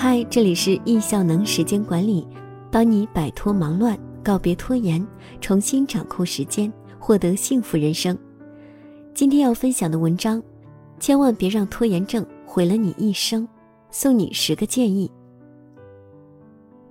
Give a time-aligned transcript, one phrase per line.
[0.00, 2.24] 嗨，这里是易效能时间管理，
[2.70, 5.04] 帮你摆脱忙乱，告别拖延，
[5.40, 8.16] 重新掌控时间，获得幸福人生。
[9.12, 10.40] 今天要分享的文章，
[11.00, 13.46] 千万别让拖延症毁了你一生。
[13.90, 15.10] 送你十个建议。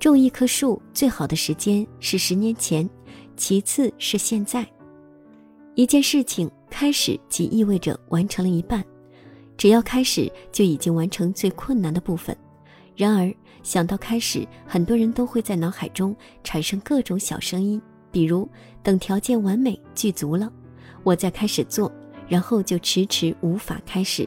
[0.00, 2.90] 种一棵树最好的时间是十年前，
[3.36, 4.66] 其次是现在。
[5.76, 8.84] 一件事情开始即意味着完成了一半，
[9.56, 12.36] 只要开始就已经完成最困难的部分。
[12.96, 13.32] 然而，
[13.62, 18.48] 想到开始，很多人都会在脑海中产生各种小声音，比如
[18.82, 20.50] 等条件完美具足了，
[21.02, 21.92] 我再开始做，
[22.26, 24.26] 然后就迟迟无法开始。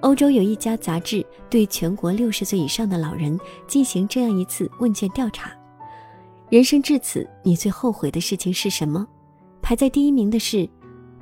[0.00, 5.50] 欧洲有一家杂志对全国六十岁以上的老人进行这样一次问卷调查：
[6.50, 9.06] 人生至此，你最后悔的事情是什么？
[9.62, 10.68] 排在第一名的是，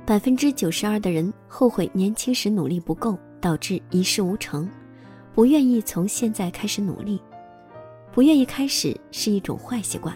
[0.05, 4.69] 百分之九十二的人后悔年轻时努力不够，导致一事无成。
[5.33, 7.21] 不愿意从现在开始努力，
[8.11, 10.15] 不愿意开始是一种坏习惯。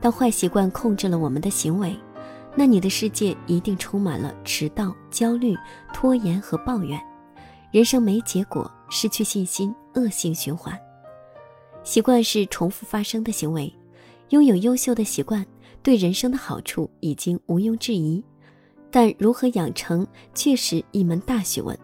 [0.00, 1.96] 当坏习惯控制了我们的行为，
[2.54, 5.56] 那你的世界一定充满了迟到、焦虑、
[5.92, 7.00] 拖延和抱怨，
[7.70, 10.78] 人生没结果，失去信心，恶性循环。
[11.84, 13.72] 习惯是重复发生的行为，
[14.28, 15.44] 拥有优秀的习惯
[15.82, 18.22] 对人生的好处已经毋庸置疑，
[18.90, 21.76] 但如何养成确实一门大学问。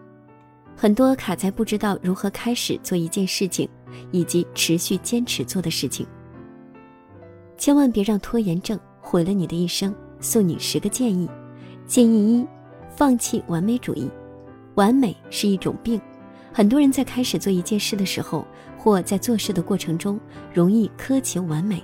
[0.81, 3.67] 很多卡在不知道如何开始做一件事情，
[4.11, 6.07] 以及持续坚持做的事情。
[7.57, 9.93] 千万别让拖延症毁了你的一生。
[10.21, 11.29] 送你十个建议。
[11.85, 12.47] 建议一：
[12.95, 14.09] 放弃完美主义。
[14.75, 15.99] 完美是一种病。
[16.53, 20.17] 很多人在开始做一件事的时候，或在做事的过程中，
[20.53, 21.83] 容易苛求完美。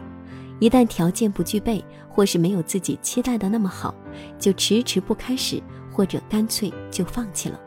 [0.62, 3.94] 一旦条件不具备，或是没有自己期待的那么好，
[4.40, 7.60] 就迟迟不开始，或者干脆就放弃了。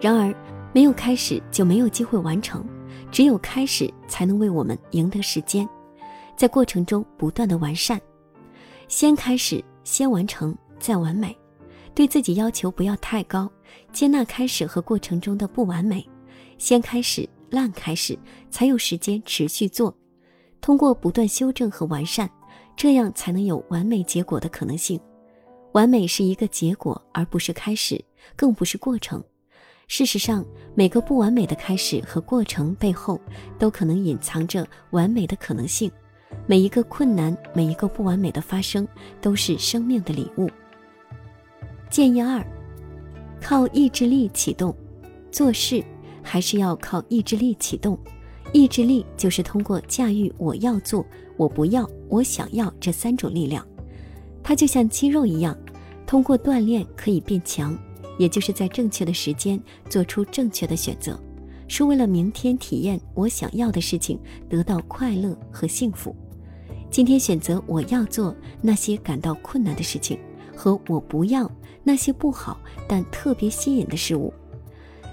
[0.00, 0.34] 然而，
[0.74, 2.64] 没有开始就没有机会完成，
[3.10, 5.68] 只有开始才能为我们赢得时间，
[6.36, 8.00] 在过程中不断的完善，
[8.88, 11.36] 先开始，先完成，再完美。
[11.94, 13.50] 对自己要求不要太高，
[13.90, 16.06] 接纳开始和过程中的不完美，
[16.58, 18.18] 先开始，烂开始，
[18.50, 19.96] 才有时间持续做。
[20.60, 22.28] 通过不断修正和完善，
[22.76, 25.00] 这样才能有完美结果的可能性。
[25.72, 27.98] 完美是一个结果，而不是开始，
[28.36, 29.24] 更不是过程。
[29.88, 33.20] 事实上，每个不完美的开始和过程背后，
[33.56, 35.90] 都可能隐藏着完美的可能性。
[36.44, 38.86] 每一个困难，每一个不完美的发生，
[39.20, 40.50] 都是生命的礼物。
[41.88, 42.44] 建议二：
[43.40, 44.76] 靠意志力启动
[45.30, 45.82] 做事，
[46.20, 47.96] 还是要靠意志力启动。
[48.52, 51.06] 意志力就是通过驾驭“我要做
[51.38, 53.64] ”“我不要”“我想要”这三种力量，
[54.42, 55.56] 它就像肌肉一样，
[56.06, 57.78] 通过锻炼可以变强。
[58.18, 61.18] 也就是在正确的时间做出正确的选择，
[61.68, 64.18] 是为了明天体验我想要的事情，
[64.48, 66.14] 得到快乐和幸福。
[66.90, 70.18] 今天选择我要做那些感到困难的事情，
[70.54, 71.50] 和我不要
[71.82, 74.32] 那些不好但特别吸引的事物。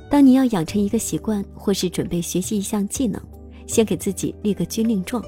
[0.09, 3.19] 当你要养成一个习惯，或是准备学习一项技能，
[3.65, 5.23] 先给自己立个军令状，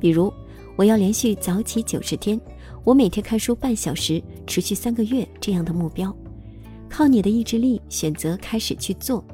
[0.00, 0.32] 比如
[0.74, 2.40] 我要连续早起九十天，
[2.82, 6.16] 我每天看书半小时，持续三个月这样的目标。
[6.92, 9.24] 靠你的意志力选择开始去做，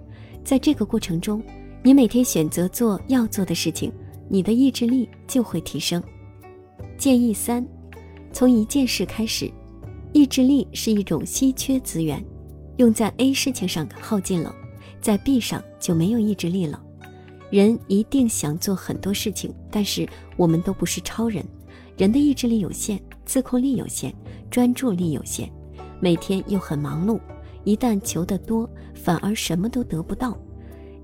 [0.44, 1.42] 在这个过程中，
[1.82, 3.92] 你每天选择做要做的事情，
[4.28, 6.00] 你的意志力就会提升。
[6.96, 7.66] 建议三：
[8.32, 9.50] 从一件事开始。
[10.12, 12.24] 意志力是一种稀缺资源，
[12.76, 14.54] 用在 A 事情上耗尽了，
[15.00, 16.80] 在 B 上就没有意志力了。
[17.50, 21.44] 人一定想做很多事情，但是我们都不是超人，
[21.96, 24.14] 人的意志力有限，自控力有限，
[24.48, 25.50] 专注力有限，
[26.00, 27.18] 每天又很忙碌。
[27.68, 30.34] 一旦求得多，反而什么都得不到。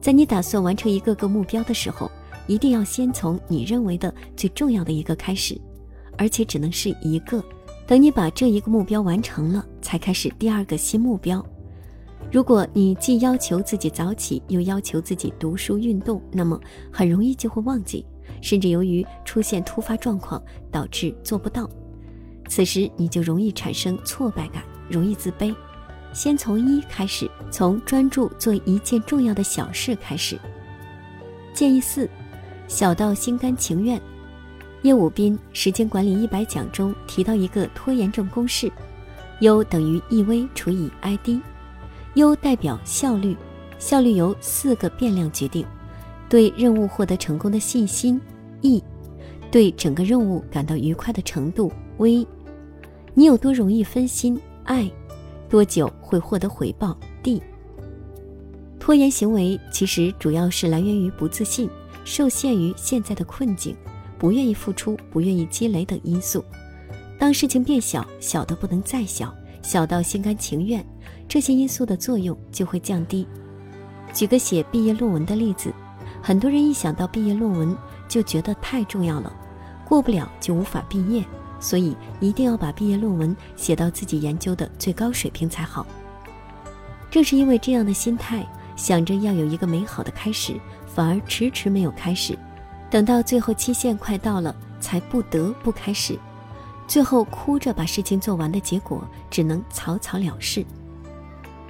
[0.01, 2.11] 在你打算完成一个个目标的时候，
[2.47, 5.61] 一定要先从你认为的最重要的一个开始，
[6.17, 7.45] 而且只能是一个。
[7.87, 11.45] 等你把这一个目标完成了，才开始第二个新目标。
[12.33, 16.59] 如果你既要求自己早起，又要求自己读书运动，那么
[16.91, 18.07] 很容易就会忘记，
[18.41, 21.69] 甚至由于出现突发状况导致做不到。
[22.49, 25.55] 此时你就容易产生挫败感，容易自卑。
[26.15, 30.39] 先从一开始，从专注做一件重要的小事开始。
[31.53, 32.09] 建议四，
[32.69, 34.01] 小到心甘情愿。
[34.83, 38.71] 叶武斌《时间管理一百讲》中提到一个拖延症公式
[39.41, 43.37] ：U 等于 EV 除以 ID，U 代表效率，
[43.79, 45.67] 效率由四个变量决定：
[46.29, 48.21] 对任务获得成功的信心
[48.61, 48.81] E，
[49.51, 52.25] 对整个任务感到愉快的程度 V，
[53.15, 54.93] 你有多容易分心 I。
[55.55, 57.41] 多久会获得回报？D。
[58.81, 61.71] 拖延行为其实主要是来源于不自信，
[62.05, 63.77] 受限于现在的困境，
[64.19, 66.45] 不愿意付出、不愿意积累等因素。
[67.21, 70.85] 当事情变小，小的不能再小，小到心甘情愿，
[71.29, 73.25] 这些因素的作用就会降低。
[74.13, 75.73] 举个写毕业论文的例子，
[76.21, 77.77] 很多人一想到毕业论文
[78.09, 79.33] 就觉得太重要了，
[79.87, 81.25] 过不了就无法毕业，
[81.61, 85.87] 所以一定要把毕业论文写到自己研究的最高水平才好。
[87.11, 88.47] 正是因为这样的心态，
[88.77, 92.37] 想着要有一个美好的开始，反而迟迟没有开始，
[92.91, 96.19] 等到最后期限快到了，才不得不开始，
[96.89, 100.65] 最后哭着把事情做完的结果，只能草草了事。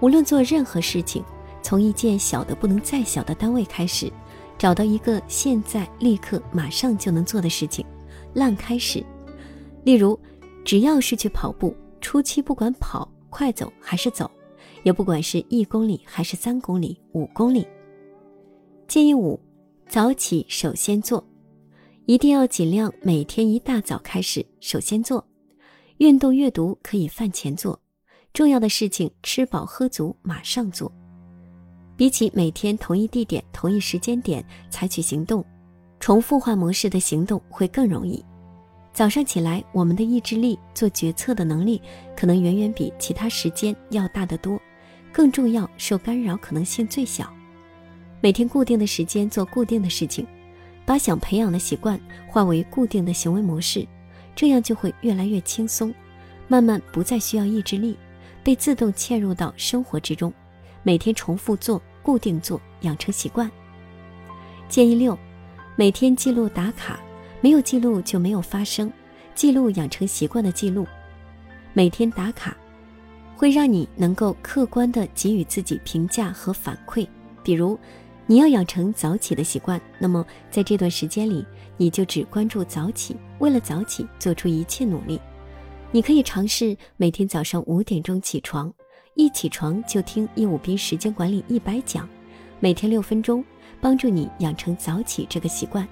[0.01, 1.23] 无论做任何事情，
[1.63, 4.11] 从一件小的不能再小的单位开始，
[4.57, 7.85] 找到一个现在立刻马上就能做的事情，
[8.33, 9.05] 烂开始。
[9.85, 10.19] 例如，
[10.65, 14.31] 只要是去跑步，初期不管跑快走还是走。
[14.83, 17.67] 也不管是一公里还是三公里、五公里。
[18.87, 19.41] 建议五，
[19.89, 21.27] 早起首先做，
[22.05, 25.27] 一定要尽量每天一大早开始首先做。
[25.99, 27.81] 运动、阅读可以饭前做，
[28.35, 30.93] 重要的事情吃饱喝足马上做。
[31.97, 35.43] 比起每天同一地点、同一时间点采取行动，
[35.99, 38.23] 重复化模式的行动会更容易。
[38.95, 41.83] 早上起来，我们的意志力、做决策的能力
[42.17, 44.59] 可能远远比其他时间要大得多。
[45.13, 47.29] 更重要，受干扰可能性最小。
[48.21, 50.25] 每天固定的时间做固定的事情，
[50.87, 53.85] 把想培养的习惯化为固定的行为模式，
[54.37, 55.93] 这样就会越来越轻松，
[56.47, 57.97] 慢慢不再需要意志力，
[58.45, 60.33] 被自动嵌入到生活之中。
[60.85, 63.51] 每天重复做，固定做，养成习惯。
[64.69, 65.19] 建议六，
[65.75, 67.01] 每天记录打卡，
[67.45, 68.91] 没有记录就没有发生，
[69.35, 70.87] 记录养成习惯的记录，
[71.75, 72.57] 每天打卡。
[73.37, 77.07] 会让你能够客观地给予自己评价和反馈。
[77.43, 77.79] 比如，
[78.27, 81.45] 你要养成早起的习惯，那么在这段时间里，
[81.77, 85.21] 你就只关注早起，为了早起做出一切努力。
[85.91, 88.73] 你可以尝试每天早上五点钟起床，
[89.17, 92.09] 一起床就听叶武斌时间管理一百讲，
[92.59, 93.45] 每天六分钟，
[93.83, 95.87] 帮助你养成早起这个习惯。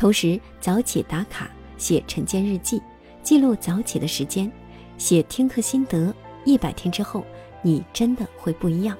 [0.00, 2.80] 同时，早起打卡，写晨间日记，
[3.22, 4.50] 记录早起的时间，
[4.96, 6.14] 写听课心得。
[6.46, 7.22] 一百天之后，
[7.60, 8.96] 你真的会不一样。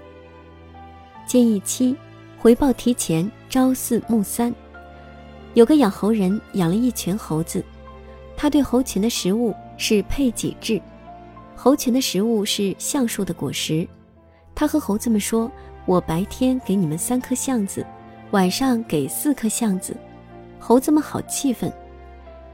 [1.25, 1.97] 建议七，
[2.39, 4.55] 回报提前，朝四暮三。
[5.55, 7.65] 有个养猴人养了一群猴子，
[8.37, 10.79] 他对猴群的食物是配给制，
[11.57, 13.89] 猴群的食物是橡树的果实。
[14.55, 15.51] 他和猴子们说
[15.87, 17.87] ：“我白天给你们三颗橡子，
[18.33, 19.97] 晚上给四颗橡子。”
[20.61, 21.73] 猴子们好气愤。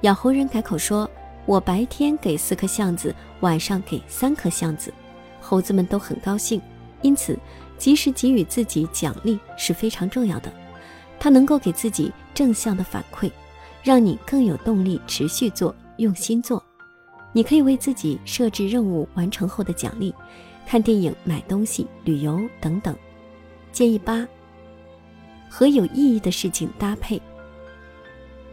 [0.00, 1.06] 养猴人改口说。
[1.46, 4.92] 我白天给四颗橡子，晚上给三颗橡子，
[5.40, 6.60] 猴子们都很高兴。
[7.02, 7.38] 因此，
[7.78, 10.52] 及时给予自己奖励是非常重要的，
[11.20, 13.30] 它能够给自己正向的反馈，
[13.80, 16.60] 让你更有动力持续做、用心做。
[17.32, 20.12] 你可以为自己设置任务完成后的奖励，
[20.66, 22.92] 看电影、买东西、旅游等等。
[23.70, 24.26] 建议八：
[25.48, 27.22] 和有意义的事情搭配。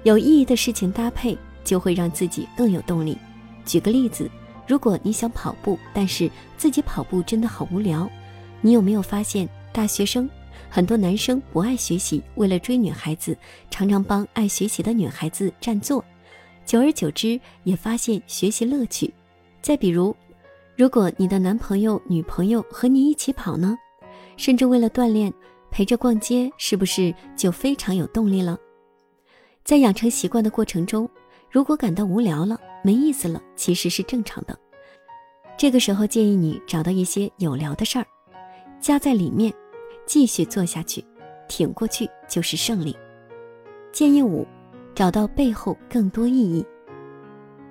[0.03, 1.37] 有意义的事情搭配。
[1.63, 3.17] 就会让自己更有动力。
[3.65, 4.29] 举个例子，
[4.67, 8.05] 如果你想跑步，但是自己跑步真的好无聊，
[8.59, 10.29] 你有没有发现，大学生
[10.69, 13.33] 很多男生不爱学习，为了追女孩子，
[13.71, 16.03] 常常帮爱学习的女孩子占座，
[16.65, 19.13] 久而久之也发现学习乐趣。
[19.61, 20.13] 再比如，
[20.75, 23.77] 如果你的男朋友、女朋友和你一起跑呢，
[24.35, 25.33] 甚至为了锻炼
[25.71, 28.59] 陪着逛街，是不是就非常有动力了？
[29.63, 31.09] 在养成习惯的过程中。
[31.49, 34.57] 如果感到无聊了、没意思了，其实是正常的。
[35.55, 38.05] 这个时候建议你找到一些有聊的事儿，
[38.81, 39.53] 加在里面，
[40.03, 41.05] 继续做下去，
[41.47, 42.97] 挺过去就是胜利。
[43.91, 44.47] 建议五，
[44.95, 46.65] 找到背后更多意义。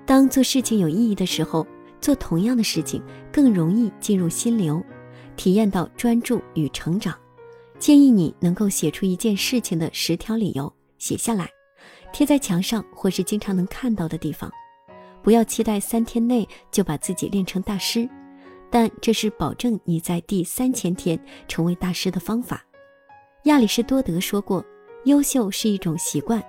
[0.07, 1.67] 当做事情有意义的时候，
[2.01, 4.81] 做同样的事情更容易进入心流，
[5.35, 7.19] 体验到专注与成长。
[7.81, 11.51] 建议你能够写出一件事情的十条理由，写下来。
[12.13, 14.51] 贴在墙上或是经常能看到的地方，
[15.23, 18.09] 不要期待三天内就把自己练成大师，
[18.71, 22.65] 但这是保证你在第三千天成为大师的方法。
[23.45, 24.65] 亚里士多德说过
[25.05, 26.43] ：“优秀是一种习惯。”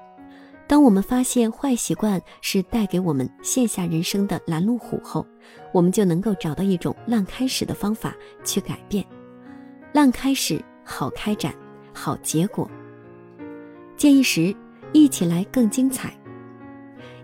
[0.68, 5.26] 当我们发现坏习惯是带给我们线下人生的拦路虎后，
[5.74, 9.06] 我们就能够找到一种烂开始的方法去改变。
[9.92, 11.54] 烂开始好开展，
[11.94, 12.70] 好结果。
[13.98, 14.56] 建议十。
[14.94, 16.16] 一起来更精彩。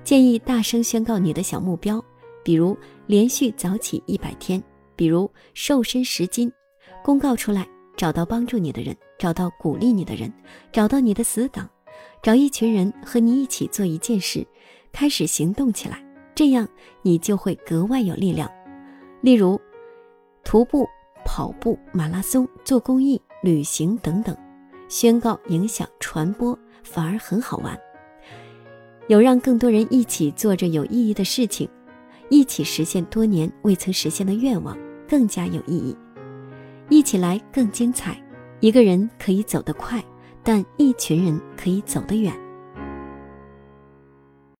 [0.03, 2.03] 建议大声宣告你的小目标，
[2.43, 4.61] 比如连续早起一百天，
[4.95, 6.51] 比如瘦身十斤，
[7.03, 10.33] 公告出来，找到帮助你的人，找到鼓励你的人，
[10.71, 11.69] 找到你的死党，
[12.23, 14.45] 找一群人和你一起做一件事，
[14.91, 16.67] 开始行动起来，这样
[17.03, 18.49] 你就会格外有力量。
[19.21, 19.59] 例如，
[20.43, 20.87] 徒步、
[21.23, 24.35] 跑步、马拉松、做公益、旅行等等，
[24.89, 27.79] 宣告、影响、传播，反而很好玩。
[29.07, 31.69] 有让更多人一起做着有意义的事情，
[32.29, 34.77] 一起实现多年未曾实现的愿望，
[35.07, 35.95] 更加有意义。
[36.89, 38.21] 一起来更精彩。
[38.59, 40.03] 一个人可以走得快，
[40.43, 42.33] 但一群人可以走得远。